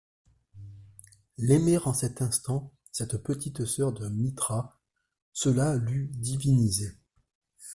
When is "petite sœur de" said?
3.21-4.07